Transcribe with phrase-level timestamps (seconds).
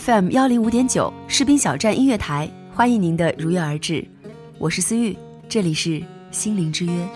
[0.00, 4.04] ，FM 幺零五点九士兵小站音乐台，欢迎您的如约而至，
[4.58, 5.16] 我是思玉，
[5.48, 7.08] 这里是心灵之约。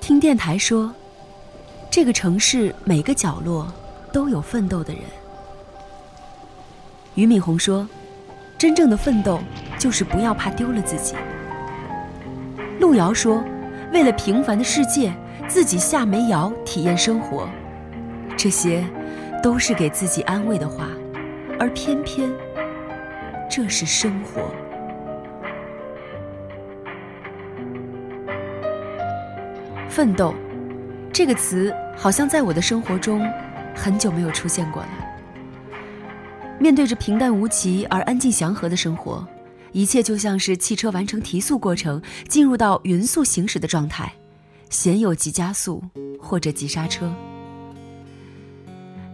[0.00, 0.90] 听电台说，
[1.90, 3.70] 这个城市每个角落
[4.10, 5.02] 都有奋斗的人。
[7.16, 7.86] 俞敏洪说
[8.56, 9.38] ：“真正的奋斗
[9.78, 11.14] 就是不要怕丢了自己。”
[12.80, 13.44] 路遥说
[13.92, 15.12] ：“为了平凡的世界，
[15.52, 17.46] 自己下煤窑体验生活。”
[18.38, 18.82] 这些
[19.42, 20.88] 都是给自己安慰的话，
[21.60, 22.30] 而偏偏
[23.50, 24.50] 这是生活。
[29.90, 30.34] 奋斗，
[31.12, 33.30] 这个词好像在我的生活中
[33.74, 34.88] 很久没有出现过了。
[36.58, 39.24] 面对着平淡无奇而安静祥和的生活，
[39.72, 44.10] 一切就像是汽车完成提速过程，进入到匀速行驶的状态，
[44.72, 45.84] 鲜有急加速
[46.18, 47.14] 或者急刹车。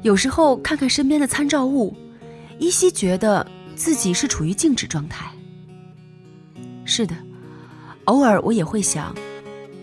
[0.03, 1.93] 有时候看看身边的参照物，
[2.61, 5.27] 依稀觉得自己是处于静止状态。
[6.85, 7.17] 是的，
[8.05, 9.13] 偶尔我也会想。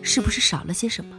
[0.01, 1.15] 是不是少了些什么？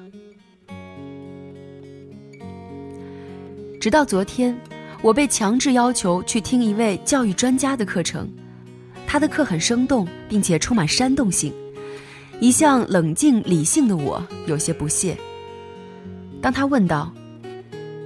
[3.81, 4.57] 直到昨天，
[5.03, 8.27] 我被强制要求去听一位教育专家的课程，
[9.05, 11.53] 他的课很生动，并且充满煽动性。
[12.41, 15.17] 一向冷静理性的我有些不屑。
[16.41, 17.13] 当他问道：“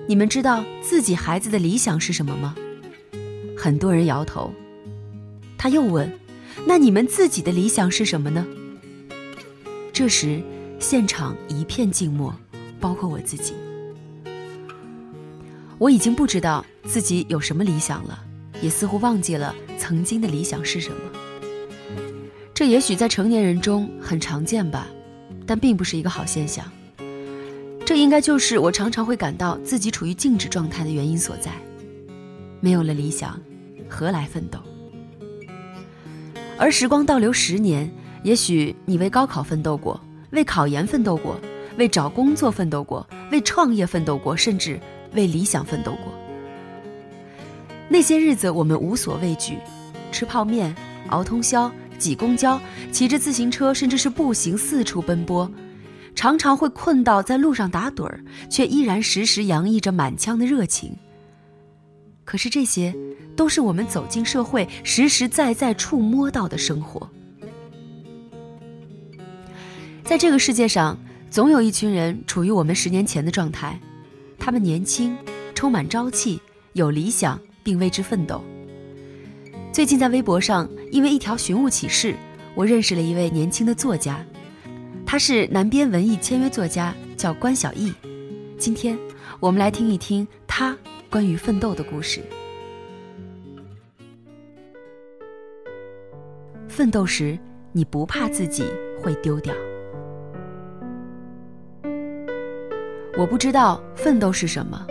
[0.06, 2.54] 你们知道自己孩子的理想是什么吗？”
[3.56, 4.52] 很多人摇头。
[5.58, 6.10] 他又问
[6.66, 8.46] ：“那你们自己的理想是什么呢？”
[9.92, 10.42] 这时。
[10.82, 12.34] 现场一片静默，
[12.80, 13.52] 包括我自己。
[15.76, 18.24] 我已经不知道自己有什么理想了，
[18.62, 20.97] 也似乎忘记了曾经的理想是什么。
[22.60, 24.87] 这也许在成年人中很常见吧，
[25.47, 26.62] 但并不是一个好现象。
[27.87, 31.53] 这应该就是我常常会感到自己处于静止状态的原因所在。
[32.60, 33.41] 没有了理想，
[33.88, 34.59] 何来奋斗？
[36.59, 37.91] 而时光倒流十年，
[38.25, 39.98] 也许你为高考奋斗过。
[40.32, 41.41] 为考研奋斗过，
[41.78, 44.78] 为找工作奋斗过，为创业奋斗过，甚至
[45.15, 46.12] 为理想奋斗过。
[47.88, 49.56] 那些日子，我们无所畏惧，
[50.12, 50.77] 吃泡面、
[51.09, 55.49] 熬通宵、挤公交、骑着自行车，甚至是步行四处奔波，
[56.16, 60.97] 常常会困到在路上打盹儿，却依然时时洋溢着满腔的热情。
[62.25, 62.94] 可是这些，
[63.37, 67.09] 都是我们走进社会，实实在在触摸到的生活。
[70.03, 70.99] 在这个世界上，
[71.31, 73.78] 总有一群人处于我们十年前的状态，
[74.39, 75.16] 他们年轻，
[75.55, 76.41] 充满朝气，
[76.72, 78.43] 有理想，并为之奋斗。
[79.72, 82.15] 最近在微博上，因为一条寻物启事，
[82.55, 84.25] 我认识了一位年轻的作家，
[85.06, 87.93] 他是南边文艺签约作家，叫关小艺。
[88.59, 88.99] 今天，
[89.39, 90.77] 我们来听一听他
[91.09, 92.21] 关于奋斗的故事。
[96.69, 97.39] 奋斗时，
[97.72, 98.65] 你不怕自己
[99.01, 99.54] 会丢掉。
[103.16, 104.86] 我不知道奋斗是什么。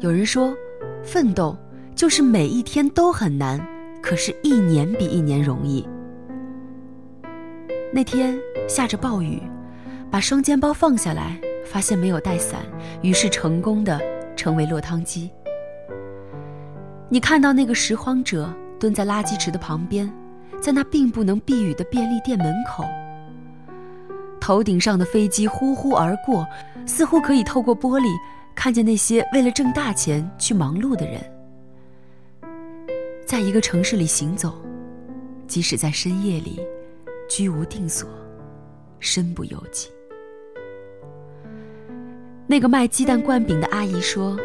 [0.00, 0.56] 有人说，
[1.02, 1.56] 奋斗
[1.94, 3.58] 就是每一天都很难，
[4.04, 5.88] 可是一年比一年容易。
[7.90, 9.40] 那天下着暴雨，
[10.10, 12.60] 把双肩包放下来，发现没有带伞，
[13.00, 13.98] 于是成功的
[14.36, 15.30] 成为落汤鸡。
[17.08, 20.12] 你看到那个拾荒者蹲在垃圾池的旁边，
[20.60, 22.84] 在那并不能避雨的便利店门口。
[24.38, 26.46] 头顶上的飞机呼呼而过，
[26.84, 28.08] 似乎可以透过玻璃
[28.54, 31.18] 看见那些为了挣大钱去忙碌的人，
[33.26, 34.54] 在一个城市里行走，
[35.46, 36.60] 即使在深夜里，
[37.28, 38.08] 居无定所，
[39.00, 39.88] 身不由己。
[42.46, 44.38] 那个卖鸡蛋灌饼的阿姨说：“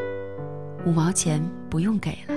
[0.87, 2.33] 五毛钱不用给了。”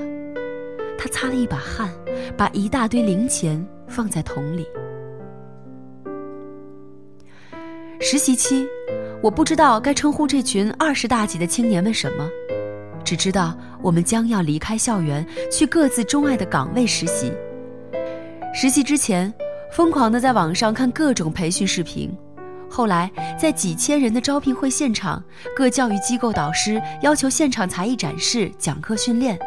[0.98, 1.88] 她擦了一把汗，
[2.36, 4.66] 把一大堆零钱放在桶里。
[8.00, 8.66] 实习期，
[9.22, 12.28] 我不知道该称呼这群二十大几的青年们什么，
[13.12, 17.30] 只知道我们将要离开校园，去各自钟爱的岗位实习。
[18.54, 19.30] 实习之前，
[19.70, 22.10] 疯狂的在网上看各种培训视频，
[22.70, 25.22] 后来在几千人的招聘会现场，
[25.54, 29.38] 各教育机构导师要求现场才艺展示、讲课训练，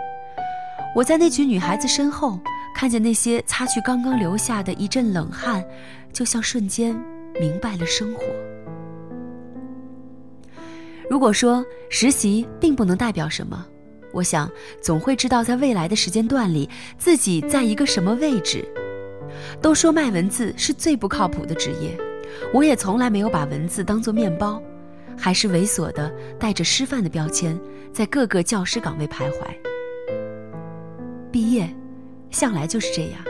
[0.95, 2.39] 我在那群女孩子身后，
[2.75, 5.65] 看见那些擦去刚刚流下的一阵冷汗，
[6.13, 6.95] 就像瞬间。
[7.39, 8.21] 明白了生活。
[11.09, 13.65] 如果说实习并不能代表什么，
[14.11, 14.49] 我想
[14.81, 18.67] 总会知道在未来的时间段里自己在一个什么位置。
[19.61, 21.97] 都说卖文字是最不靠谱的职业，
[22.53, 24.61] 我也从来没有把文字当做面包，
[25.17, 27.59] 还是猥琐的带着师范的标签，
[27.91, 29.47] 在各个教师岗位徘徊。
[31.31, 31.69] 毕业，
[32.31, 33.21] 向来就是这样。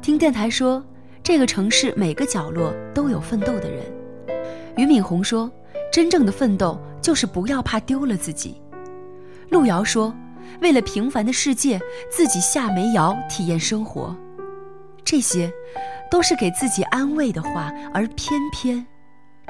[0.00, 0.84] 听电台说。
[1.22, 3.84] 这个城市每个角落都有奋斗的人。
[4.74, 5.52] 俞敏洪说
[5.90, 8.60] ：“真正的奋斗就是不要怕丢了自己。”
[9.50, 10.14] 路遥说
[10.62, 14.16] ：“为了平凡的世界，自己下煤窑体验生活。”
[15.04, 15.52] 这些，
[16.10, 18.86] 都是给自己安慰的话，而偏偏，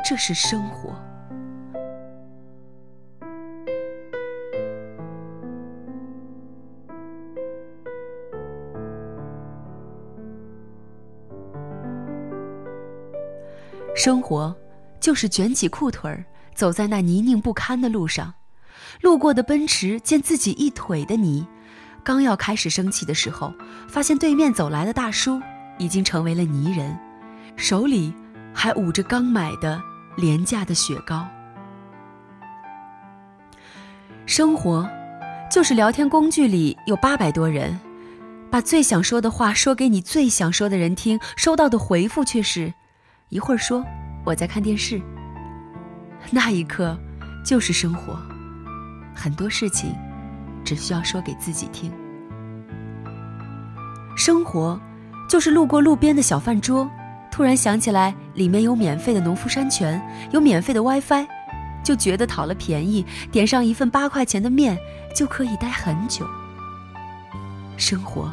[0.09, 0.91] 这是生活。
[13.95, 14.57] 生活，
[15.00, 16.25] 就是卷起裤腿儿，
[16.55, 18.35] 走在那泥泞不堪的路上。
[19.00, 21.47] 路过的奔驰见自己一腿的泥，
[22.05, 23.52] 刚要开始生气的时候，
[23.88, 25.41] 发现对面走来的大叔
[25.79, 26.99] 已经成为了泥人，
[27.56, 28.12] 手里
[28.52, 29.81] 还捂着刚买的
[30.17, 31.26] 廉价的雪糕。
[34.26, 34.88] 生活，
[35.50, 37.79] 就是聊天工具里有八百多人，
[38.50, 42.73] 把最想说的话说给你最想说的人听，收到的回复却是。
[43.29, 43.85] 一会儿说
[44.25, 45.01] 我在看电视，
[46.31, 46.97] 那一刻
[47.45, 48.19] 就是生活，
[49.15, 49.95] 很多事情
[50.65, 51.91] 只需要说给自己听。
[54.17, 54.79] 生活
[55.29, 56.89] 就是路过路边的小饭桌，
[57.31, 60.01] 突然想起来里面有免费的农夫山泉，
[60.31, 61.27] 有免费的 WiFi，
[61.83, 64.77] 就觉得讨了便宜，点上一份八块钱的面
[65.17, 66.29] 就可以待很久。
[67.79, 68.31] 生活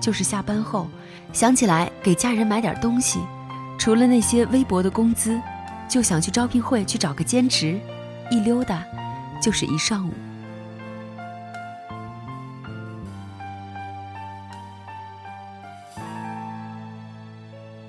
[0.00, 0.88] 就是下班后
[1.34, 3.20] 想起来给家人买点东西。
[3.80, 5.40] 除了那些微薄的工资，
[5.88, 7.80] 就想去招聘会去找个兼职，
[8.30, 8.84] 一溜达
[9.40, 10.12] 就是一上午。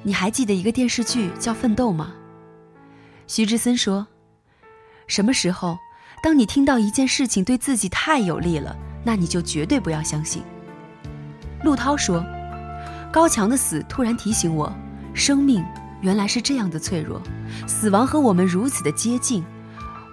[0.02, 2.14] 你还记得一个电视剧叫《奋斗》吗？
[3.28, 4.08] 徐志森说
[5.08, 5.78] ：“什么时候，
[6.24, 8.74] 当你听到一件事情对自己太有利了，
[9.04, 10.42] 那你就绝对不要相信。”
[11.66, 12.24] 陆涛说
[13.12, 14.74] ：“高强的死突然提醒我，
[15.14, 15.62] 生命。”
[16.02, 17.22] 原来是这样的脆弱，
[17.68, 19.44] 死亡和我们如此的接近。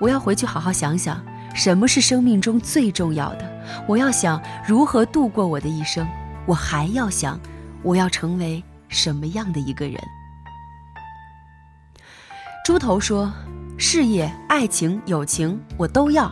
[0.00, 1.20] 我要回去好好想想，
[1.54, 3.62] 什么是生命中最重要的。
[3.86, 6.06] 我要想如何度过我的一生。
[6.46, 7.38] 我还要想，
[7.82, 9.98] 我要成为什么样的一个人。
[12.64, 13.32] 猪头说
[13.76, 16.30] ：“事业、爱情、友情，我都要。”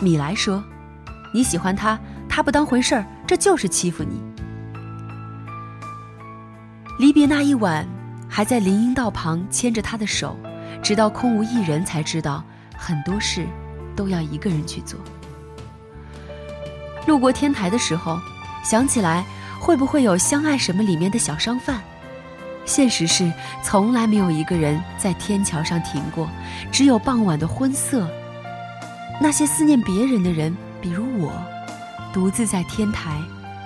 [0.00, 0.62] 米莱说
[1.32, 4.20] ：“你喜欢他，他不当回事儿，这就是欺负你。”
[6.98, 7.86] 离别那一晚。
[8.34, 10.38] 还在林荫道旁牵着他的手，
[10.82, 12.42] 直到空无一人，才知道
[12.74, 13.46] 很多事
[13.94, 14.98] 都要一个人去做。
[17.06, 18.18] 路过天台的时候，
[18.64, 19.22] 想起来
[19.60, 21.78] 会不会有《相爱什么》里面的小商贩？
[22.64, 23.30] 现实是
[23.62, 26.26] 从来没有一个人在天桥上停过，
[26.72, 28.08] 只有傍晚的昏色。
[29.20, 31.30] 那些思念别人的人，比如我，
[32.14, 33.20] 独自在天台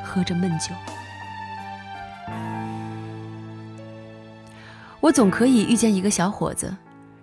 [0.04, 0.74] 喝着闷酒。
[5.06, 6.74] 我总可以遇见一个小伙子，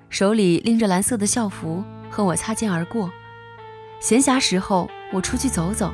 [0.09, 3.11] 手里拎着蓝色的校服，和我擦肩而过。
[3.99, 5.93] 闲暇时候，我出去走走，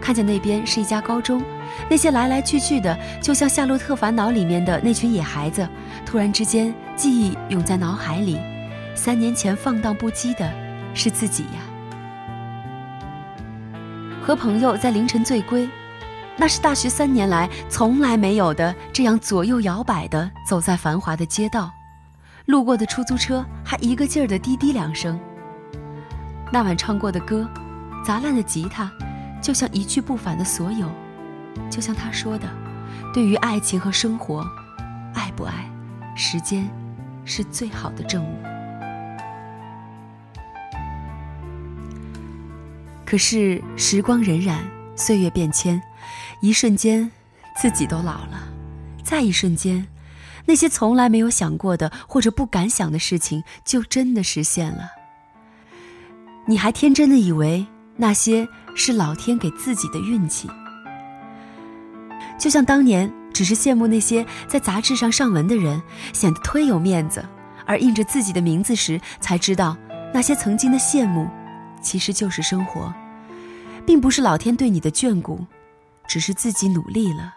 [0.00, 1.40] 看见那边是一家高中，
[1.88, 5.68] 那些来来去去的，就像《夏洛特烦恼》里面的那群野孩子。
[6.04, 8.36] 突然之间，记忆涌在脑海里，
[8.96, 10.52] 三年前放荡不羁的
[10.94, 11.62] 是自己呀。
[14.20, 15.68] 和朋友在凌晨醉归。
[16.40, 21.70] 那是大学三年来从来没有的，这样左右摇摆的走在繁华的街道，
[22.46, 25.20] 路过的出租车还一个劲儿的滴滴两声。
[26.50, 27.46] 那晚唱过的歌，
[28.02, 28.90] 砸烂的吉他，
[29.42, 30.88] 就像一去不返的所有，
[31.70, 32.48] 就像他说的，
[33.12, 34.42] 对于爱情和生活，
[35.12, 35.70] 爱不爱，
[36.16, 36.66] 时间
[37.26, 38.34] 是最好的证物。
[43.04, 44.56] 可是时光荏苒，
[44.96, 45.82] 岁月变迁，
[46.40, 47.10] 一瞬间，
[47.60, 48.42] 自己都老了，
[49.04, 49.86] 再一瞬间，
[50.46, 54.90] 那些从来没有想过的或者不敢想的事情，就真的实现了。
[56.46, 57.64] 你还天真的以为
[57.96, 60.48] 那些是老天给自己的运气，
[62.38, 65.80] 就像当年只是羡慕那些在杂志上上文的人
[66.12, 67.24] 显得忒有面子，
[67.66, 69.76] 而印着自己的名字时，才知道
[70.12, 71.28] 那些曾经的羡慕，
[71.82, 72.92] 其实就是生活，
[73.86, 75.46] 并不是老天对你的眷顾，
[76.10, 77.32] 只是自己努力了，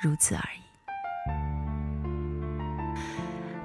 [0.00, 0.60] 如此而已。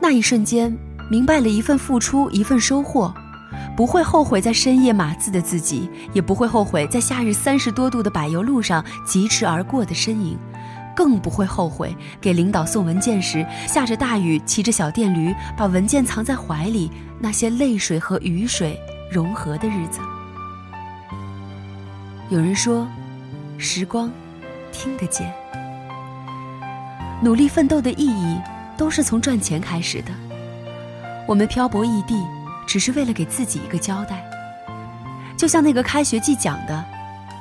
[0.02, 0.78] 那一瞬间，
[1.10, 3.14] 明白了一份付出，一份收获。
[3.78, 10.38] 不会后悔在深夜码字的自己，也不会后悔在夏日三十多度的柏油路上疾驰而过的身影，
[10.94, 18.78] 更不会后悔给领导送文件时下着大雨骑着小电驴把文件藏在怀里那些泪水和雨水
[19.10, 20.02] 融合的日子。
[22.30, 22.86] 有人说，
[23.58, 24.12] 时光
[24.74, 25.34] 听得见，
[27.22, 28.42] 努力奋斗的意义
[28.76, 30.12] 都是从赚钱开始的。
[31.26, 32.22] 我们漂泊异地。
[32.66, 34.26] 只是为了给自己一个交代，
[35.38, 36.84] 就像那个开学季讲的，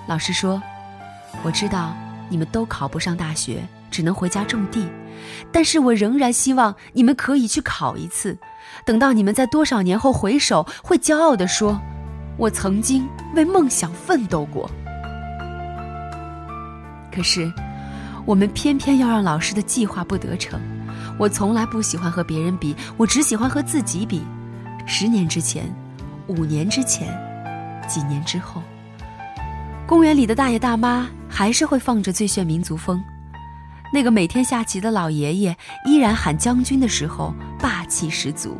[0.09, 0.61] 老师说
[1.45, 1.95] ：“我知道
[2.29, 4.85] 你们都考不上大学，只能回家种地，
[5.53, 8.37] 但是我仍然希望你们可以去考一次。
[8.85, 11.81] 等到你们在多少年后回首，会骄傲地说：
[12.37, 14.69] 我曾经为梦想奋斗过。
[17.15, 17.53] 可是，
[18.25, 20.61] 我们偏偏要让老师的计划不得逞。
[21.19, 24.23] 我从来不喜欢和别人比，我只喜欢和自己比。”
[24.87, 25.65] 十年之前，
[26.27, 27.07] 五年之前，
[27.87, 28.63] 几年之后，
[29.87, 33.01] 公园里的大爷大妈还是会放着最炫民族风。
[33.93, 38.57] 那个每天下棋的老爷爷依然喊将军的时候霸气十足。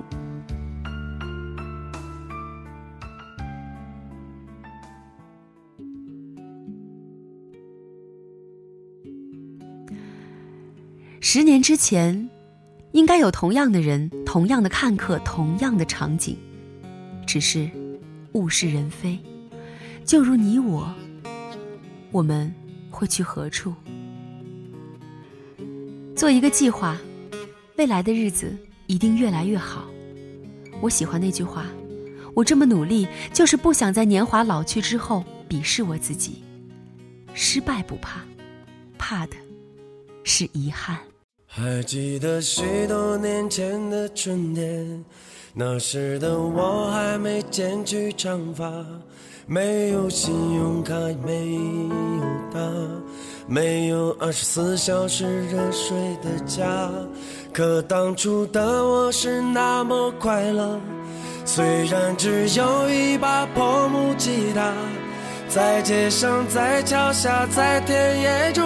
[11.25, 12.29] 十年之前。
[12.93, 16.37] 应该有同样的人，同样的看客，同样的场景，
[17.27, 17.71] 只是
[18.33, 19.19] 物是人非。
[20.05, 20.95] 就如你我，
[22.11, 22.55] 我们
[22.91, 23.75] 会去何处？
[26.15, 26.99] 做一个计划，
[27.79, 28.55] 未来的日子
[28.89, 29.89] 一定越来越好。
[30.83, 31.65] 我喜欢那句话，
[32.35, 36.45] 我这么努力，就是不想在年华老去之后鄙视我自己。
[37.33, 38.21] 失败不怕，
[38.99, 39.37] 怕的
[40.25, 40.99] 是遗憾。
[41.55, 45.05] 还记得许多年前的春天，
[45.53, 48.65] 那时的我还没剪去长发，
[49.47, 51.95] 没有信用卡，没有
[52.51, 52.59] 他，
[53.47, 56.91] 没有二十四小时热水的家。
[57.53, 60.81] 可当初的我是那么快乐，
[61.45, 64.73] 虽然只有一把破木吉他，
[65.51, 68.65] 在街上，在桥下，在田野中。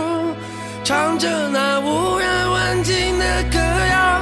[0.87, 4.21] 唱着那无人问津的歌谣。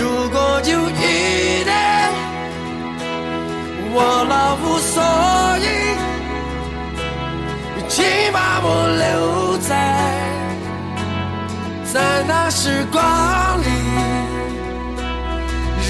[0.00, 1.72] 如果有一天
[3.94, 5.00] 我老无所
[5.60, 5.62] 依，
[7.88, 8.66] 请把我
[8.98, 9.70] 留在
[11.92, 13.00] 在那时光
[13.62, 13.68] 里。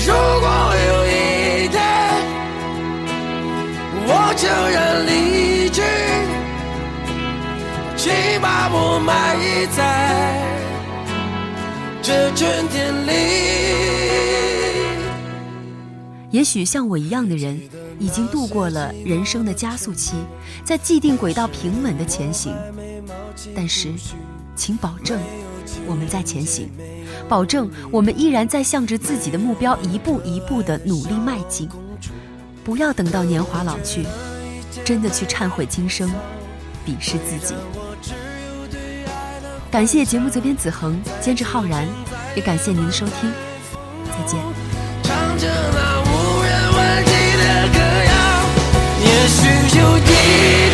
[0.07, 0.47] 如果
[0.87, 1.81] 有一天
[4.07, 5.81] 我就要离去。
[8.05, 9.35] 请把我埋
[9.75, 10.47] 在
[12.03, 13.11] 这春天里。
[16.31, 17.59] 也许像我一样的人，
[17.99, 20.17] 已经度过了人生的加速期，
[20.63, 22.55] 在既定轨道平稳的前行。
[23.57, 23.91] 但是，
[24.55, 25.19] 请保证
[25.87, 26.69] 我们在前行，
[27.27, 31.67] 保证我们依然在向着自己的目标一步一步的努力迈进。
[32.63, 34.05] 不要等到年华老去，
[34.85, 36.13] 真的去忏悔今生，
[36.87, 37.55] 鄙视自己。
[39.75, 41.85] 感谢节目责编子恒，监制浩然，
[42.37, 43.33] 也感谢您的收听。
[44.07, 44.39] 再见。
[45.03, 48.15] 唱着那无人问津的歌谣，
[49.01, 49.43] 也许
[49.77, 50.74] 就一。